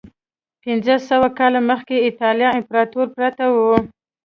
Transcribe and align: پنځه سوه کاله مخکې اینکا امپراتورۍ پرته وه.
پنځه 0.63 0.95
سوه 1.09 1.27
کاله 1.37 1.59
مخکې 1.69 1.95
اینکا 2.05 2.47
امپراتورۍ 2.57 3.07
پرته 3.15 3.45
وه. 3.53 3.77